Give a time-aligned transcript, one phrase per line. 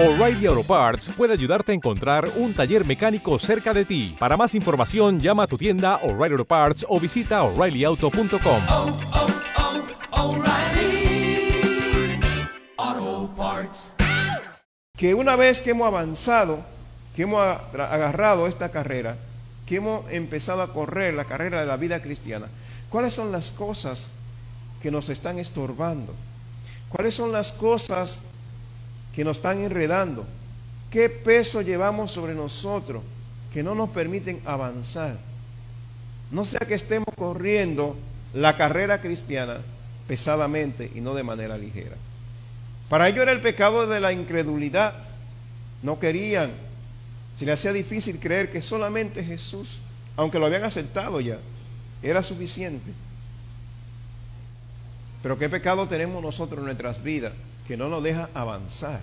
[0.00, 4.14] O'Reilly Auto Parts puede ayudarte a encontrar un taller mecánico cerca de ti.
[4.16, 8.62] Para más información, llama a tu tienda O'Reilly Auto Parts o visita oreillyauto.com.
[8.68, 8.98] oh,
[12.86, 13.94] oh, Parts.
[14.96, 16.60] que una vez que hemos avanzado,
[17.16, 19.16] que hemos agarrado esta carrera,
[19.66, 22.46] que hemos empezado a correr la carrera de la vida cristiana,
[22.88, 24.06] ¿cuáles son las cosas
[24.80, 26.14] que nos están estorbando?
[26.88, 28.20] ¿Cuáles son las cosas
[29.18, 30.24] que nos están enredando?
[30.92, 33.02] ¿Qué peso llevamos sobre nosotros
[33.52, 35.18] que no nos permiten avanzar?
[36.30, 37.96] No sea que estemos corriendo
[38.32, 39.56] la carrera cristiana
[40.06, 41.96] pesadamente y no de manera ligera.
[42.88, 44.94] Para ello era el pecado de la incredulidad.
[45.82, 46.52] No querían,
[47.36, 49.80] se les hacía difícil creer que solamente Jesús,
[50.14, 51.38] aunque lo habían aceptado ya,
[52.04, 52.92] era suficiente.
[55.24, 57.32] Pero qué pecado tenemos nosotros en nuestras vidas
[57.68, 59.00] que no nos deja avanzar.